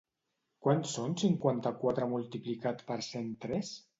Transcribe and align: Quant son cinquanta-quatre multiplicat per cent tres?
Quant 0.67 0.79
son 0.91 1.11
cinquanta-quatre 1.23 2.09
multiplicat 2.13 2.83
per 2.91 3.01
cent 3.13 3.31
tres? 3.47 3.73